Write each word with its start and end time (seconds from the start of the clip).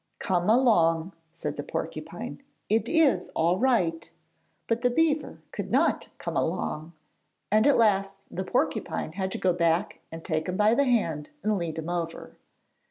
'Come 0.17 0.49
along,' 0.49 1.13
said 1.31 1.57
the 1.57 1.63
porcupine, 1.63 2.41
'it 2.69 2.89
is 2.89 3.29
all 3.35 3.59
right'; 3.59 4.11
but 4.65 4.81
the 4.81 4.89
beaver 4.89 5.37
could 5.51 5.69
not 5.69 6.09
'come 6.17 6.35
along,' 6.35 6.93
and 7.51 7.67
at 7.67 7.77
last 7.77 8.15
the 8.31 8.43
porcupine 8.43 9.11
had 9.11 9.31
to 9.31 9.37
go 9.37 9.53
back 9.53 9.99
and 10.11 10.25
take 10.25 10.49
him 10.49 10.57
by 10.57 10.73
the 10.73 10.85
hand 10.85 11.29
and 11.43 11.55
lead 11.55 11.77
him 11.77 11.87
over. 11.91 12.35